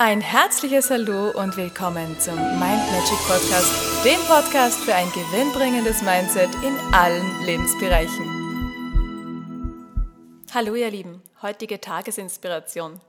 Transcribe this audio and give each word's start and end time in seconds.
Ein 0.00 0.20
herzliches 0.20 0.90
Hallo 0.90 1.32
und 1.32 1.56
willkommen 1.56 2.20
zum 2.20 2.36
Mind 2.36 2.60
Magic 2.60 3.18
Podcast, 3.26 4.04
dem 4.04 4.20
Podcast 4.28 4.78
für 4.78 4.94
ein 4.94 5.10
gewinnbringendes 5.10 6.02
Mindset 6.02 6.54
in 6.62 6.78
allen 6.94 7.44
Lebensbereichen. 7.44 8.24
Hallo 10.54 10.76
ihr 10.76 10.92
Lieben, 10.92 11.20
heutige 11.42 11.80
Tagesinspiration. 11.80 13.00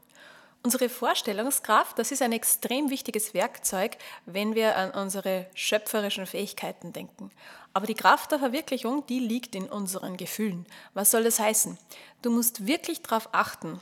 Unsere 0.64 0.90
Vorstellungskraft, 0.90 2.00
das 2.00 2.12
ist 2.12 2.24
ein 2.24 2.32
extrem 2.32 2.90
wichtiges 2.90 3.36
Werkzeug, 3.36 3.98
wenn 4.26 4.56
wir 4.56 4.76
an 4.76 4.90
unsere 4.90 5.46
schöpferischen 5.54 6.26
Fähigkeiten 6.26 6.92
denken. 6.92 7.30
Aber 7.72 7.86
die 7.86 7.94
Kraft 7.94 8.32
der 8.32 8.40
Verwirklichung, 8.40 9.06
die 9.06 9.20
liegt 9.20 9.54
in 9.54 9.70
unseren 9.70 10.18
Gefühlen. 10.18 10.66
Was 10.96 11.12
soll 11.12 11.24
das 11.24 11.40
heißen? 11.40 11.78
Du 12.24 12.32
musst 12.32 12.66
wirklich 12.66 13.04
darauf 13.04 13.30
achten, 13.32 13.80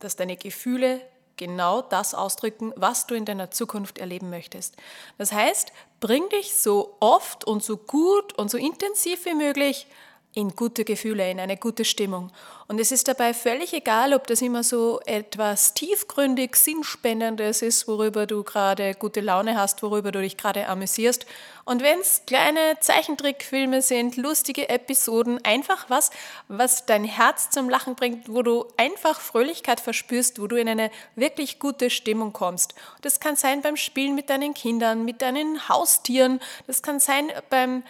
dass 0.00 0.16
deine 0.16 0.36
Gefühle 0.36 1.00
genau 1.40 1.80
das 1.80 2.14
ausdrücken, 2.14 2.72
was 2.76 3.06
du 3.06 3.14
in 3.14 3.24
deiner 3.24 3.50
Zukunft 3.50 3.98
erleben 3.98 4.28
möchtest. 4.28 4.76
Das 5.16 5.32
heißt, 5.32 5.72
bring 5.98 6.28
dich 6.28 6.54
so 6.54 6.96
oft 7.00 7.44
und 7.44 7.64
so 7.64 7.78
gut 7.78 8.38
und 8.38 8.50
so 8.50 8.58
intensiv 8.58 9.24
wie 9.24 9.34
möglich 9.34 9.86
in 10.32 10.50
gute 10.50 10.84
Gefühle, 10.84 11.28
in 11.28 11.40
eine 11.40 11.56
gute 11.56 11.84
Stimmung. 11.84 12.30
Und 12.68 12.78
es 12.78 12.92
ist 12.92 13.08
dabei 13.08 13.34
völlig 13.34 13.72
egal, 13.72 14.14
ob 14.14 14.28
das 14.28 14.42
immer 14.42 14.62
so 14.62 15.00
etwas 15.04 15.74
tiefgründig, 15.74 16.54
sinnspendendes 16.54 17.62
ist, 17.62 17.88
worüber 17.88 18.26
du 18.26 18.44
gerade 18.44 18.94
gute 18.94 19.20
Laune 19.20 19.58
hast, 19.58 19.82
worüber 19.82 20.12
du 20.12 20.20
dich 20.20 20.36
gerade 20.36 20.68
amüsierst. 20.68 21.26
Und 21.64 21.82
wenn 21.82 21.98
es 21.98 22.22
kleine 22.26 22.78
Zeichentrickfilme 22.78 23.82
sind, 23.82 24.16
lustige 24.16 24.68
Episoden, 24.68 25.44
einfach 25.44 25.90
was, 25.90 26.10
was 26.46 26.86
dein 26.86 27.02
Herz 27.02 27.50
zum 27.50 27.68
Lachen 27.68 27.96
bringt, 27.96 28.32
wo 28.32 28.42
du 28.42 28.66
einfach 28.76 29.20
Fröhlichkeit 29.20 29.80
verspürst, 29.80 30.40
wo 30.40 30.46
du 30.46 30.54
in 30.54 30.68
eine 30.68 30.92
wirklich 31.16 31.58
gute 31.58 31.90
Stimmung 31.90 32.32
kommst. 32.32 32.76
Das 33.02 33.18
kann 33.18 33.34
sein 33.34 33.62
beim 33.62 33.76
Spielen 33.76 34.14
mit 34.14 34.30
deinen 34.30 34.54
Kindern, 34.54 35.04
mit 35.04 35.22
deinen 35.22 35.68
Haustieren, 35.68 36.38
das 36.68 36.82
kann 36.82 37.00
sein 37.00 37.32
beim 37.50 37.82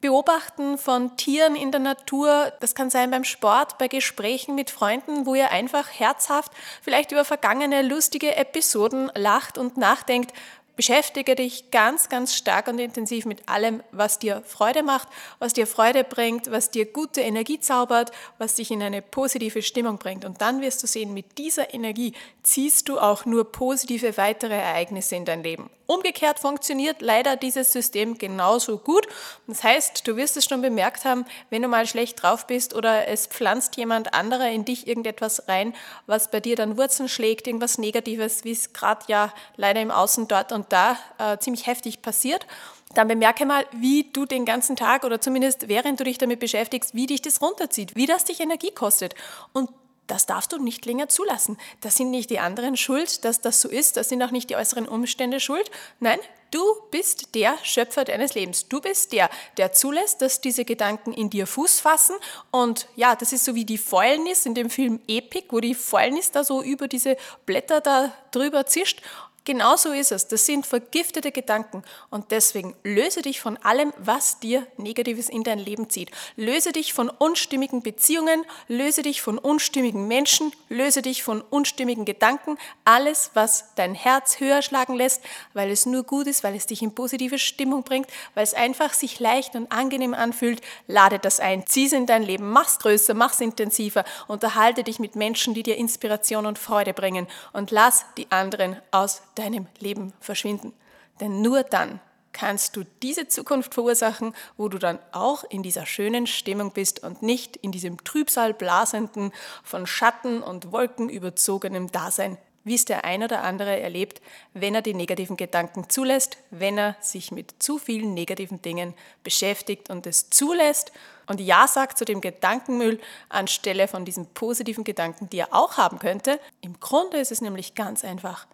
Beobachten 0.00 0.78
von 0.78 1.16
Tieren 1.16 1.56
in 1.56 1.72
der 1.72 1.80
Natur, 1.80 2.52
das 2.60 2.76
kann 2.76 2.88
sein 2.88 3.10
beim 3.10 3.24
Sport, 3.24 3.78
bei 3.78 3.88
Gesprächen 3.88 4.54
mit 4.54 4.70
Freunden, 4.70 5.26
wo 5.26 5.34
ihr 5.34 5.50
einfach 5.50 5.88
herzhaft 5.90 6.52
vielleicht 6.82 7.10
über 7.10 7.24
vergangene 7.24 7.82
lustige 7.82 8.36
Episoden 8.36 9.10
lacht 9.16 9.58
und 9.58 9.76
nachdenkt, 9.76 10.32
Beschäftige 10.78 11.34
dich 11.34 11.72
ganz, 11.72 12.08
ganz 12.08 12.36
stark 12.36 12.68
und 12.68 12.78
intensiv 12.78 13.26
mit 13.26 13.48
allem, 13.48 13.82
was 13.90 14.20
dir 14.20 14.44
Freude 14.46 14.84
macht, 14.84 15.08
was 15.40 15.52
dir 15.52 15.66
Freude 15.66 16.04
bringt, 16.04 16.52
was 16.52 16.70
dir 16.70 16.86
gute 16.86 17.20
Energie 17.20 17.58
zaubert, 17.58 18.12
was 18.38 18.54
dich 18.54 18.70
in 18.70 18.80
eine 18.80 19.02
positive 19.02 19.62
Stimmung 19.62 19.98
bringt. 19.98 20.24
Und 20.24 20.40
dann 20.40 20.60
wirst 20.60 20.80
du 20.84 20.86
sehen, 20.86 21.12
mit 21.14 21.36
dieser 21.36 21.74
Energie 21.74 22.12
ziehst 22.44 22.88
du 22.88 23.00
auch 23.00 23.24
nur 23.24 23.50
positive 23.50 24.16
weitere 24.18 24.54
Ereignisse 24.54 25.16
in 25.16 25.24
dein 25.24 25.42
Leben. 25.42 25.68
Umgekehrt 25.90 26.38
funktioniert 26.38 27.00
leider 27.00 27.36
dieses 27.36 27.72
System 27.72 28.18
genauso 28.18 28.76
gut. 28.76 29.06
Das 29.46 29.64
heißt, 29.64 30.06
du 30.06 30.16
wirst 30.16 30.36
es 30.36 30.44
schon 30.44 30.60
bemerkt 30.60 31.06
haben, 31.06 31.24
wenn 31.48 31.62
du 31.62 31.68
mal 31.68 31.86
schlecht 31.86 32.22
drauf 32.22 32.46
bist 32.46 32.74
oder 32.74 33.08
es 33.08 33.26
pflanzt 33.26 33.78
jemand 33.78 34.12
anderer 34.12 34.50
in 34.50 34.66
dich 34.66 34.86
irgendetwas 34.86 35.48
rein, 35.48 35.74
was 36.04 36.30
bei 36.30 36.40
dir 36.40 36.56
dann 36.56 36.76
Wurzeln 36.76 37.08
schlägt, 37.08 37.46
irgendwas 37.46 37.78
Negatives, 37.78 38.44
wie 38.44 38.52
es 38.52 38.74
gerade 38.74 39.06
ja 39.08 39.32
leider 39.56 39.80
im 39.80 39.90
Außen 39.90 40.28
dort 40.28 40.52
und 40.52 40.67
da 40.68 40.98
äh, 41.18 41.38
ziemlich 41.38 41.66
heftig 41.66 42.02
passiert 42.02 42.46
dann 42.94 43.08
bemerke 43.08 43.44
mal, 43.44 43.66
wie 43.72 44.04
du 44.12 44.24
den 44.24 44.44
ganzen 44.44 44.76
Tag 44.76 45.04
oder 45.04 45.20
zumindest 45.20 45.68
während 45.68 46.00
du 46.00 46.04
dich 46.04 46.18
damit 46.18 46.40
beschäftigst, 46.40 46.94
wie 46.94 47.06
dich 47.06 47.22
das 47.22 47.42
runterzieht, 47.42 47.96
wie 47.96 48.06
das 48.06 48.24
dich 48.24 48.40
Energie 48.40 48.70
kostet. 48.70 49.14
Und 49.52 49.70
das 50.06 50.24
darfst 50.24 50.52
du 50.52 50.58
nicht 50.58 50.86
länger 50.86 51.10
zulassen. 51.10 51.58
Das 51.82 51.96
sind 51.96 52.10
nicht 52.10 52.30
die 52.30 52.38
anderen 52.38 52.78
schuld, 52.78 53.26
dass 53.26 53.42
das 53.42 53.60
so 53.60 53.68
ist. 53.68 53.98
Das 53.98 54.08
sind 54.08 54.22
auch 54.22 54.30
nicht 54.30 54.48
die 54.48 54.56
äußeren 54.56 54.88
Umstände 54.88 55.38
schuld. 55.38 55.70
Nein, 56.00 56.18
du 56.50 56.62
bist 56.90 57.34
der 57.34 57.58
Schöpfer 57.62 58.06
deines 58.06 58.34
Lebens. 58.34 58.68
Du 58.68 58.80
bist 58.80 59.12
der, 59.12 59.28
der 59.58 59.74
zulässt, 59.74 60.22
dass 60.22 60.40
diese 60.40 60.64
Gedanken 60.64 61.12
in 61.12 61.28
dir 61.28 61.46
Fuß 61.46 61.80
fassen. 61.80 62.16
Und 62.50 62.88
ja, 62.96 63.16
das 63.16 63.34
ist 63.34 63.44
so 63.44 63.54
wie 63.54 63.66
die 63.66 63.76
Fäulnis 63.76 64.46
in 64.46 64.54
dem 64.54 64.70
Film 64.70 64.98
Epic, 65.06 65.48
wo 65.50 65.60
die 65.60 65.74
Fäulnis 65.74 66.30
da 66.30 66.42
so 66.42 66.62
über 66.62 66.88
diese 66.88 67.18
Blätter 67.44 67.82
da 67.82 68.10
drüber 68.30 68.64
zischt. 68.64 69.02
Genau 69.48 69.76
so 69.76 69.92
ist 69.92 70.12
es. 70.12 70.28
Das 70.28 70.44
sind 70.44 70.66
vergiftete 70.66 71.32
Gedanken. 71.32 71.82
Und 72.10 72.32
deswegen 72.32 72.76
löse 72.84 73.22
dich 73.22 73.40
von 73.40 73.56
allem, 73.56 73.94
was 73.96 74.40
dir 74.40 74.66
Negatives 74.76 75.30
in 75.30 75.42
dein 75.42 75.58
Leben 75.58 75.88
zieht. 75.88 76.10
Löse 76.36 76.70
dich 76.70 76.92
von 76.92 77.08
unstimmigen 77.08 77.80
Beziehungen, 77.82 78.44
löse 78.66 79.00
dich 79.00 79.22
von 79.22 79.38
unstimmigen 79.38 80.06
Menschen, 80.06 80.52
löse 80.68 81.00
dich 81.00 81.22
von 81.22 81.40
unstimmigen 81.40 82.04
Gedanken. 82.04 82.58
Alles, 82.84 83.30
was 83.32 83.74
dein 83.74 83.94
Herz 83.94 84.38
höher 84.38 84.60
schlagen 84.60 84.94
lässt, 84.94 85.22
weil 85.54 85.70
es 85.70 85.86
nur 85.86 86.02
gut 86.02 86.26
ist, 86.26 86.44
weil 86.44 86.54
es 86.54 86.66
dich 86.66 86.82
in 86.82 86.94
positive 86.94 87.38
Stimmung 87.38 87.84
bringt, 87.84 88.10
weil 88.34 88.44
es 88.44 88.52
einfach 88.52 88.92
sich 88.92 89.18
leicht 89.18 89.54
und 89.54 89.72
angenehm 89.72 90.12
anfühlt, 90.12 90.60
lade 90.88 91.18
das 91.18 91.40
ein. 91.40 91.66
Zieh 91.66 91.86
es 91.86 91.94
in 91.94 92.04
dein 92.04 92.22
Leben, 92.22 92.50
mach's 92.50 92.80
größer, 92.80 93.14
mach's 93.14 93.40
intensiver, 93.40 94.04
unterhalte 94.26 94.84
dich 94.84 94.98
mit 94.98 95.16
Menschen, 95.16 95.54
die 95.54 95.62
dir 95.62 95.78
Inspiration 95.78 96.44
und 96.44 96.58
Freude 96.58 96.92
bringen 96.92 97.26
und 97.54 97.70
lass 97.70 98.04
die 98.18 98.30
anderen 98.30 98.76
aus 98.90 99.22
deinem 99.38 99.66
Leben 99.78 100.12
verschwinden. 100.20 100.72
Denn 101.20 101.42
nur 101.42 101.62
dann 101.62 102.00
kannst 102.32 102.76
du 102.76 102.84
diese 103.02 103.26
Zukunft 103.28 103.74
verursachen, 103.74 104.34
wo 104.56 104.68
du 104.68 104.78
dann 104.78 104.98
auch 105.12 105.44
in 105.44 105.62
dieser 105.62 105.86
schönen 105.86 106.26
Stimmung 106.26 106.72
bist 106.72 107.02
und 107.02 107.22
nicht 107.22 107.56
in 107.56 107.72
diesem 107.72 108.02
Trübsal 108.04 108.54
blasenden, 108.54 109.32
von 109.64 109.86
Schatten 109.86 110.42
und 110.42 110.70
Wolken 110.70 111.08
überzogenen 111.08 111.88
Dasein, 111.88 112.38
wie 112.64 112.74
es 112.74 112.84
der 112.84 113.04
ein 113.04 113.22
oder 113.22 113.42
andere 113.42 113.80
erlebt, 113.80 114.20
wenn 114.52 114.74
er 114.74 114.82
die 114.82 114.94
negativen 114.94 115.36
Gedanken 115.36 115.88
zulässt, 115.88 116.36
wenn 116.50 116.78
er 116.78 116.96
sich 117.00 117.32
mit 117.32 117.54
zu 117.62 117.78
vielen 117.78 118.14
negativen 118.14 118.62
Dingen 118.62 118.94
beschäftigt 119.24 119.90
und 119.90 120.06
es 120.06 120.30
zulässt 120.30 120.92
und 121.26 121.40
Ja 121.40 121.66
sagt 121.66 121.98
zu 121.98 122.04
dem 122.04 122.20
Gedankenmüll 122.20 123.00
anstelle 123.30 123.88
von 123.88 124.04
diesen 124.04 124.26
positiven 124.26 124.84
Gedanken, 124.84 125.28
die 125.30 125.38
er 125.38 125.54
auch 125.54 125.76
haben 125.76 125.98
könnte. 125.98 126.38
Im 126.60 126.78
Grunde 126.78 127.18
ist 127.18 127.32
es 127.32 127.40
nämlich 127.40 127.74
ganz 127.74 128.04
einfach. 128.04 128.46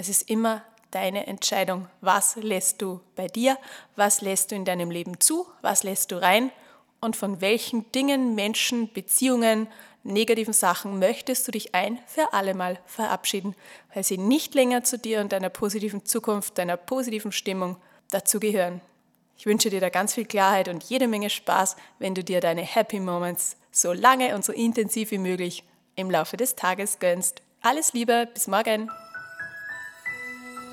Es 0.00 0.08
ist 0.08 0.30
immer 0.30 0.62
deine 0.92 1.26
Entscheidung. 1.26 1.88
Was 2.00 2.36
lässt 2.36 2.82
du 2.82 3.00
bei 3.16 3.26
dir? 3.26 3.58
Was 3.96 4.20
lässt 4.20 4.52
du 4.52 4.54
in 4.54 4.64
deinem 4.64 4.92
Leben 4.92 5.18
zu? 5.18 5.44
Was 5.60 5.82
lässt 5.82 6.12
du 6.12 6.22
rein? 6.22 6.52
Und 7.00 7.16
von 7.16 7.40
welchen 7.40 7.90
Dingen, 7.90 8.36
Menschen, 8.36 8.92
Beziehungen, 8.92 9.66
negativen 10.04 10.52
Sachen 10.52 11.00
möchtest 11.00 11.48
du 11.48 11.50
dich 11.50 11.74
ein 11.74 11.98
für 12.06 12.32
allemal 12.32 12.78
verabschieden, 12.86 13.56
weil 13.92 14.04
sie 14.04 14.18
nicht 14.18 14.54
länger 14.54 14.84
zu 14.84 14.98
dir 14.98 15.20
und 15.20 15.32
deiner 15.32 15.48
positiven 15.50 16.04
Zukunft, 16.04 16.58
deiner 16.58 16.76
positiven 16.76 17.32
Stimmung 17.32 17.76
dazugehören. 18.12 18.80
Ich 19.36 19.46
wünsche 19.46 19.68
dir 19.68 19.80
da 19.80 19.88
ganz 19.88 20.14
viel 20.14 20.26
Klarheit 20.26 20.68
und 20.68 20.84
jede 20.84 21.08
Menge 21.08 21.28
Spaß, 21.28 21.74
wenn 21.98 22.14
du 22.14 22.22
dir 22.22 22.40
deine 22.40 22.62
Happy 22.62 23.00
Moments 23.00 23.56
so 23.72 23.92
lange 23.92 24.36
und 24.36 24.44
so 24.44 24.52
intensiv 24.52 25.10
wie 25.10 25.18
möglich 25.18 25.64
im 25.96 26.08
Laufe 26.08 26.36
des 26.36 26.54
Tages 26.54 27.00
gönnst. 27.00 27.42
Alles 27.62 27.94
Liebe, 27.94 28.28
bis 28.32 28.46
morgen! 28.46 28.88